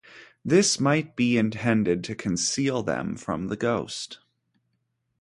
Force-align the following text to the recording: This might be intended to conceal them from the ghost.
This 0.43 0.79
might 0.79 1.15
be 1.15 1.37
intended 1.37 2.03
to 2.05 2.15
conceal 2.15 2.81
them 2.81 3.15
from 3.15 3.49
the 3.49 3.55
ghost. 3.55 4.17